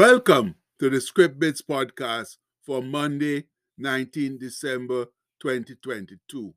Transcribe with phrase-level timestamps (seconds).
[0.00, 5.08] Welcome to the Script Bits podcast for Monday, 19 December
[5.42, 6.54] 2022.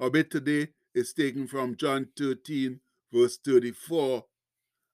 [0.00, 2.80] Our bit today is taken from John 13,
[3.12, 4.24] verse 34,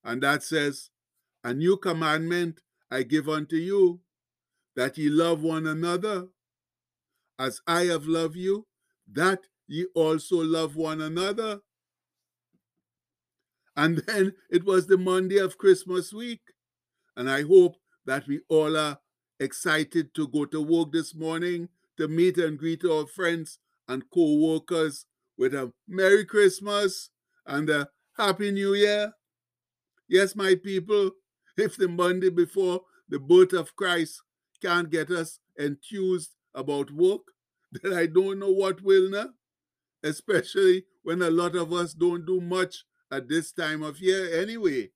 [0.05, 0.91] and that says,
[1.43, 4.01] A new commandment I give unto you,
[4.77, 6.27] that ye love one another.
[7.39, 8.67] As I have loved you,
[9.11, 11.61] that ye also love one another.
[13.75, 16.43] And then it was the Monday of Christmas week.
[17.17, 17.77] And I hope
[18.07, 18.99] that we all are
[19.39, 23.59] excited to go to work this morning to meet and greet our friends
[23.89, 25.05] and co workers
[25.37, 27.11] with a Merry Christmas
[27.47, 29.13] and a Happy New Year.
[30.09, 31.11] Yes, my people,
[31.57, 34.23] if the Monday before the birth of Christ
[34.63, 37.23] can't get us enthused about work,
[37.73, 39.31] then I don't know what will now,
[40.03, 44.91] especially when a lot of us don't do much at this time of year anyway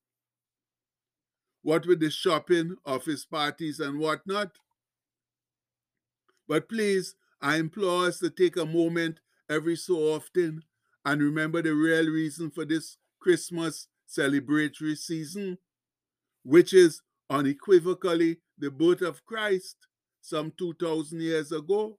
[1.67, 4.53] what with the shopping, office parties, and whatnot.
[6.47, 9.19] But please, I implore us to take a moment
[9.50, 10.62] every so often
[11.05, 15.59] and remember the real reason for this Christmas celebratory season,
[16.44, 19.89] which is unequivocally the birth of Christ
[20.20, 21.98] some 2,000 years ago.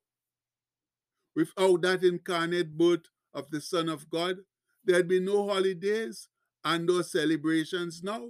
[1.36, 4.38] Without that incarnate birth of the Son of God,
[4.86, 6.30] there'd be no holidays
[6.64, 8.30] and no celebrations now.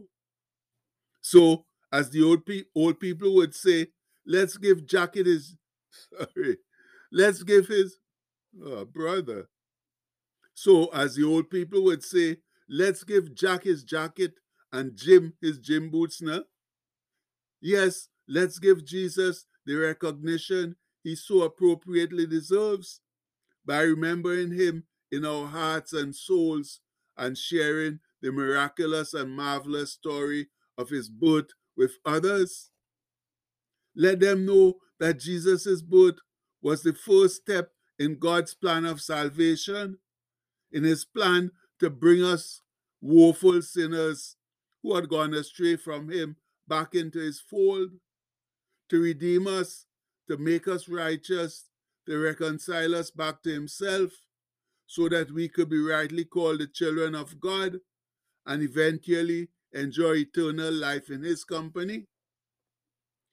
[1.27, 3.87] So, as the old, pe- old people would say,
[4.25, 5.57] let's give Jacket his,
[6.17, 6.57] sorry,
[7.11, 7.97] let's give his
[8.65, 9.49] oh, brother.
[10.53, 12.37] So, as the old people would say,
[12.69, 14.35] let's give Jack his jacket
[14.71, 16.43] and Jim his gym boots now.
[17.59, 23.01] Yes, let's give Jesus the recognition he so appropriately deserves
[23.65, 26.79] by remembering him in our hearts and souls
[27.17, 30.47] and sharing the miraculous and marvelous story
[30.77, 32.69] of his birth with others.
[33.95, 36.17] Let them know that Jesus' birth
[36.61, 39.97] was the first step in God's plan of salvation,
[40.71, 42.61] in his plan to bring us
[43.01, 44.35] woeful sinners
[44.83, 46.35] who had gone astray from him
[46.67, 47.91] back into his fold,
[48.89, 49.85] to redeem us,
[50.27, 51.65] to make us righteous,
[52.05, 54.11] to reconcile us back to himself,
[54.85, 57.79] so that we could be rightly called the children of God
[58.45, 62.07] and eventually enjoy eternal life in his company.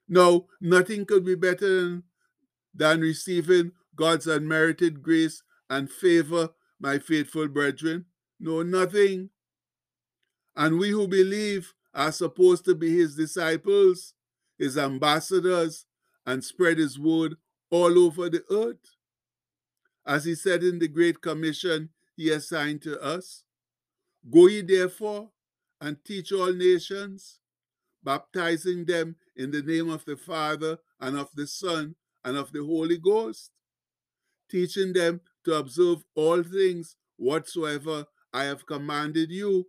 [0.09, 2.03] No, nothing could be better than,
[2.75, 8.07] than receiving God's unmerited grace and favor, my faithful brethren.
[8.39, 9.31] No, nothing.
[10.57, 14.15] And we who believe are supposed to be his disciples,
[14.59, 15.87] his ambassadors,
[16.27, 17.37] and spread his word
[17.71, 18.97] all over the earth.
[20.07, 23.43] As he said in the Great Commission he assigned to us
[24.31, 25.31] Go ye therefore
[25.85, 27.41] and teach all nations,
[28.03, 32.65] baptizing them in the name of the Father and of the Son and of the
[32.65, 33.51] Holy Ghost,
[34.51, 39.67] teaching them to observe all things whatsoever I have commanded you.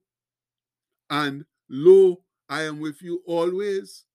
[1.09, 4.05] And lo, I am with you always.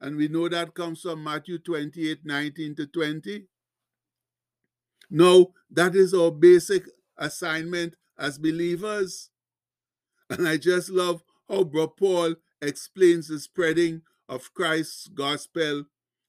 [0.00, 3.46] And we know that comes from Matthew 28 19 to 20.
[5.10, 6.84] No, that is our basic
[7.18, 9.28] assignment as believers.
[10.28, 15.84] And I just love how Bro Paul explains the spreading of Christ's gospel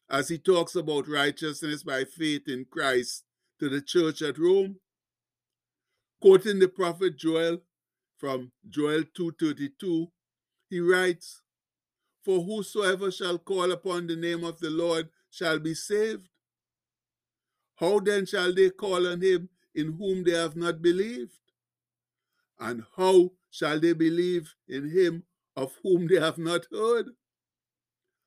[0.10, 3.24] as he talks about righteousness by faith in Christ
[3.60, 4.80] to the church at Rome.
[6.22, 7.62] Quoting the prophet Joel
[8.18, 10.12] from Joel 2:32,
[10.70, 11.42] he writes,
[12.24, 16.30] "For whosoever shall call upon the name of the Lord shall be saved.
[17.76, 21.38] How then shall they call on him in whom they have not believed?
[22.60, 25.24] And how shall they believe in him
[25.56, 27.08] of whom they have not heard?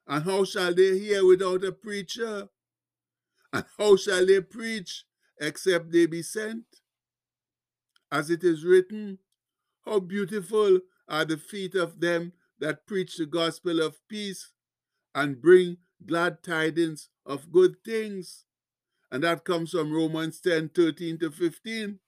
[0.09, 2.49] And how shall they hear without a preacher?
[3.53, 5.05] And how shall they preach
[5.41, 6.65] except they be sent?
[8.11, 9.19] As it is written,
[9.85, 14.53] How beautiful are the feet of them that preach the gospel of peace
[15.15, 18.47] and bring glad tidings of good things.
[19.13, 22.01] And that comes from Romans 10 13 to 15.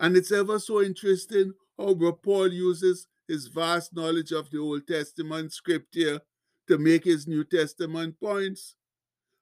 [0.00, 5.52] And it's ever so interesting how Paul uses his vast knowledge of the Old Testament
[5.52, 6.20] scripture
[6.68, 8.74] to make his New Testament points.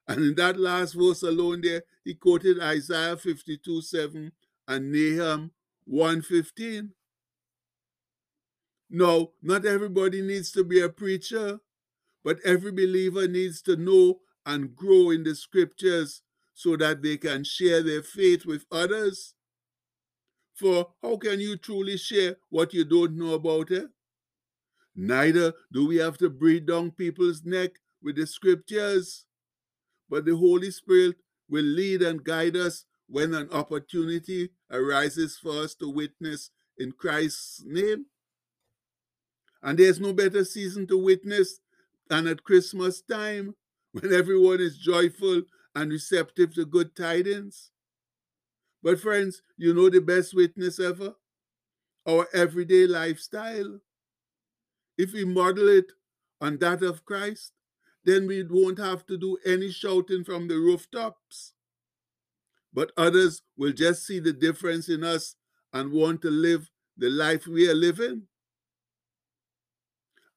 [0.08, 4.32] And in that last verse alone there, he quoted Isaiah 52 7
[4.68, 5.50] and Nahum
[5.84, 6.92] 115.
[8.88, 11.58] No, not everybody needs to be a preacher,
[12.24, 16.22] but every believer needs to know and grow in the scriptures
[16.54, 19.34] so that they can share their faith with others.
[20.56, 23.88] For how can you truly share what you don't know about it?
[24.94, 27.72] Neither do we have to breathe down people's neck
[28.02, 29.26] with the scriptures,
[30.08, 31.16] but the Holy Spirit
[31.48, 37.62] will lead and guide us when an opportunity arises for us to witness in Christ's
[37.66, 38.06] name.
[39.62, 41.60] And there's no better season to witness
[42.08, 43.54] than at Christmas time
[43.92, 45.42] when everyone is joyful
[45.74, 47.70] and receptive to good tidings.
[48.82, 51.14] But, friends, you know the best witness ever?
[52.06, 53.80] Our everyday lifestyle.
[54.96, 55.92] If we model it
[56.40, 57.52] on that of Christ,
[58.04, 61.54] then we won't have to do any shouting from the rooftops.
[62.72, 65.34] But others will just see the difference in us
[65.72, 68.28] and want to live the life we are living.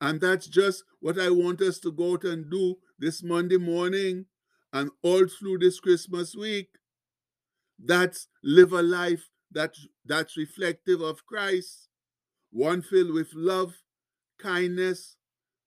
[0.01, 4.25] And that's just what I want us to go out and do this Monday morning
[4.71, 6.69] and all through this Christmas week.
[7.83, 11.87] That's live a life that, that's reflective of Christ,
[12.51, 13.73] one filled with love,
[14.37, 15.15] kindness,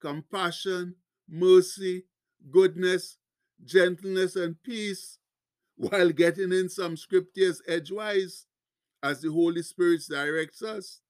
[0.00, 0.96] compassion,
[1.28, 2.04] mercy,
[2.50, 3.18] goodness,
[3.64, 5.18] gentleness, and peace,
[5.76, 8.46] while getting in some scriptures edgewise
[9.02, 11.00] as the Holy Spirit directs us.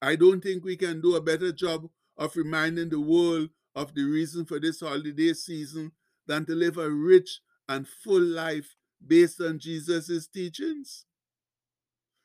[0.00, 4.04] I don't think we can do a better job of reminding the world of the
[4.04, 5.92] reason for this holiday season
[6.26, 8.76] than to live a rich and full life
[9.06, 11.04] based on Jesus' teachings.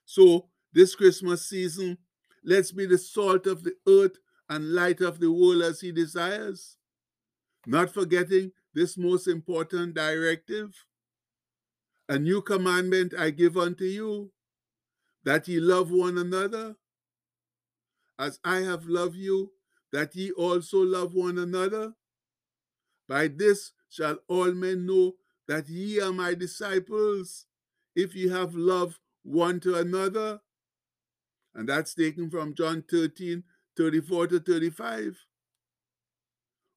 [0.05, 1.97] So, this Christmas season,
[2.43, 4.17] let's be the salt of the earth
[4.49, 6.77] and light of the world as He desires.
[7.65, 10.85] Not forgetting this most important directive
[12.07, 14.31] A new commandment I give unto you,
[15.23, 16.77] that ye love one another
[18.17, 19.53] as I have loved you,
[19.91, 21.93] that ye also love one another.
[23.07, 25.15] By this shall all men know
[25.47, 27.45] that ye are my disciples,
[27.95, 30.39] if ye have love one to another.
[31.55, 33.43] And that's taken from John 13,
[33.77, 35.17] 34 to 35.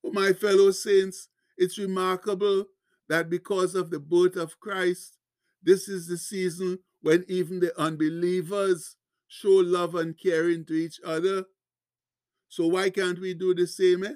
[0.05, 2.67] Oh, my fellow saints, it's remarkable
[3.09, 5.17] that because of the birth of Christ,
[5.63, 8.97] this is the season when even the unbelievers
[9.29, 11.45] show love and caring to each other.
[12.49, 14.05] So why can't we do the same?
[14.05, 14.15] Eh?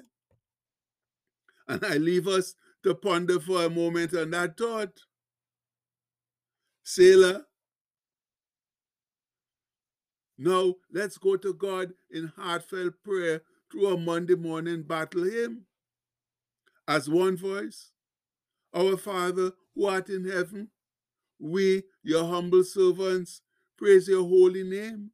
[1.67, 4.99] And I leave us to ponder for a moment on that thought.
[6.83, 7.45] Selah,
[10.37, 13.41] now let's go to God in heartfelt prayer
[13.71, 15.65] through a Monday morning battle hymn.
[16.87, 17.91] As one voice,
[18.73, 20.69] Our Father who art in heaven,
[21.39, 23.41] we, your humble servants,
[23.77, 25.11] praise your holy name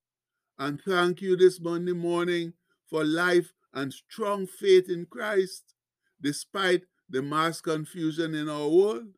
[0.57, 2.53] and thank you this Monday morning
[2.89, 5.75] for life and strong faith in Christ,
[6.21, 9.13] despite the mass confusion in our world.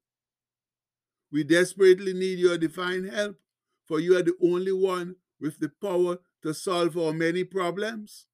[1.31, 3.38] We desperately need your divine help,
[3.86, 8.25] for you are the only one with the power to solve our many problems.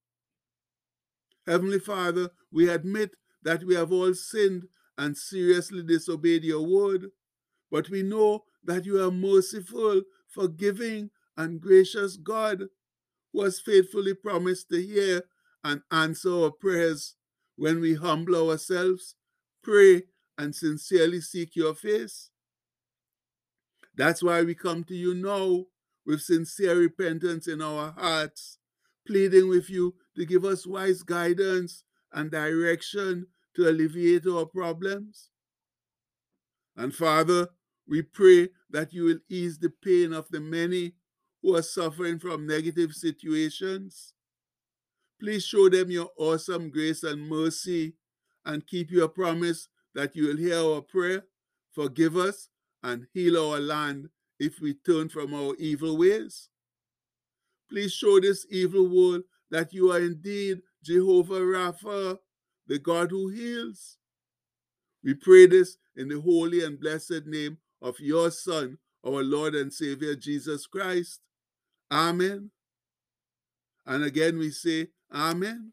[1.46, 4.68] Heavenly Father, we admit that we have all sinned
[4.98, 7.12] and seriously disobeyed your word,
[7.70, 12.64] but we know that you are merciful, forgiving, and gracious God
[13.34, 15.24] who has faithfully promised to hear
[15.64, 17.16] and answer our prayers
[17.58, 19.16] when we humble ourselves,
[19.66, 20.04] pray,
[20.38, 22.30] and sincerely seek your face.
[23.96, 25.66] That's why we come to you now
[26.06, 28.60] with sincere repentance in our hearts,
[29.08, 35.32] pleading with you to give us wise guidance and direction to alleviate our problems.
[36.76, 37.48] And Father,
[37.88, 40.94] we pray that you will ease the pain of the many
[41.42, 44.14] who are suffering from negative situations.
[45.20, 47.94] Please show them your awesome grace and mercy
[48.46, 51.24] and keep your promise that you will hear our prayer,
[51.72, 52.50] forgive us,
[52.84, 54.10] and heal our land
[54.40, 56.50] if we turn from our evil ways.
[57.70, 62.18] Please show this evil world that you are indeed Jehovah Rapha,
[62.68, 63.98] the God who heals.
[65.04, 69.72] We pray this in the holy and blessed name of your Son, our Lord and
[69.72, 71.22] Savior Jesus Christ.
[71.92, 72.52] Amen.
[73.86, 75.72] And again we say, Amen.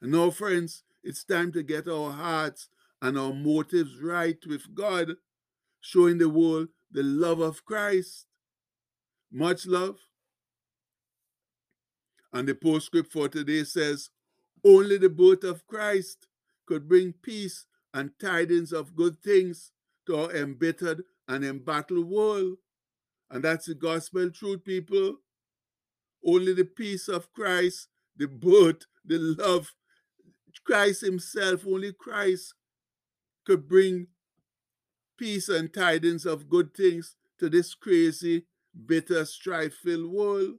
[0.00, 2.68] And now, friends, it's time to get our hearts
[3.00, 5.12] and our motives right with God,
[5.80, 8.26] showing the world the love of Christ.
[9.30, 9.98] Much love.
[12.32, 14.10] And the postscript for today says,
[14.64, 16.26] Only the birth of Christ
[16.66, 19.72] could bring peace and tidings of good things
[20.06, 22.58] to our embittered and embattled world.
[23.30, 25.16] And that's the gospel truth, people.
[26.24, 29.72] Only the peace of Christ, the birth, the love,
[30.64, 32.54] Christ Himself, only Christ
[33.46, 34.08] could bring
[35.18, 38.46] peace and tidings of good things to this crazy,
[38.86, 40.56] bitter, strife filled world.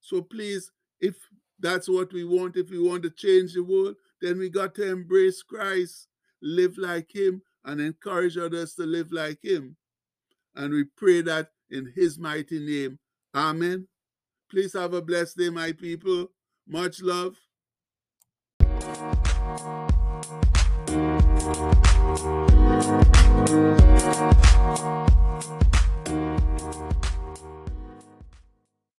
[0.00, 1.16] So please, if
[1.58, 2.56] That's what we want.
[2.56, 6.08] If we want to change the world, then we got to embrace Christ,
[6.42, 9.76] live like Him, and encourage others to live like Him.
[10.54, 12.98] And we pray that in His mighty name.
[13.34, 13.88] Amen.
[14.50, 16.28] Please have a blessed day, my people.
[16.66, 17.36] Much love.
[19.58, 19.90] Thank
[24.80, 24.95] you.